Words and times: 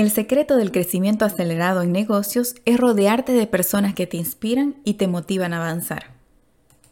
El 0.00 0.10
secreto 0.10 0.56
del 0.56 0.72
crecimiento 0.72 1.26
acelerado 1.26 1.82
en 1.82 1.92
negocios 1.92 2.54
es 2.64 2.80
rodearte 2.80 3.34
de 3.34 3.46
personas 3.46 3.92
que 3.92 4.06
te 4.06 4.16
inspiran 4.16 4.76
y 4.82 4.94
te 4.94 5.08
motivan 5.08 5.52
a 5.52 5.58
avanzar. 5.58 6.19